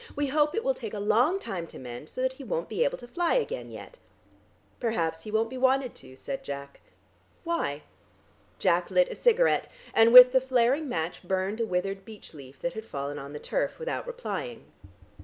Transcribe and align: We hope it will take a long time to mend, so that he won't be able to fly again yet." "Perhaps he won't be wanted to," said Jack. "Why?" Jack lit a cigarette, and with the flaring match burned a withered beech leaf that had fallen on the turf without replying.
We 0.15 0.29
hope 0.29 0.55
it 0.55 0.63
will 0.63 0.73
take 0.73 0.95
a 0.95 0.99
long 0.99 1.37
time 1.37 1.67
to 1.67 1.77
mend, 1.77 2.09
so 2.09 2.23
that 2.23 2.33
he 2.33 2.43
won't 2.43 2.69
be 2.69 2.83
able 2.83 2.97
to 2.97 3.07
fly 3.07 3.35
again 3.35 3.69
yet." 3.69 3.99
"Perhaps 4.79 5.21
he 5.25 5.31
won't 5.31 5.51
be 5.51 5.59
wanted 5.59 5.93
to," 5.93 6.15
said 6.15 6.43
Jack. 6.43 6.81
"Why?" 7.43 7.83
Jack 8.57 8.89
lit 8.89 9.11
a 9.11 9.15
cigarette, 9.15 9.67
and 9.93 10.11
with 10.11 10.31
the 10.31 10.41
flaring 10.41 10.89
match 10.89 11.21
burned 11.21 11.61
a 11.61 11.67
withered 11.67 12.03
beech 12.03 12.33
leaf 12.33 12.59
that 12.61 12.73
had 12.73 12.85
fallen 12.85 13.19
on 13.19 13.33
the 13.33 13.39
turf 13.39 13.77
without 13.77 14.07
replying. 14.07 14.71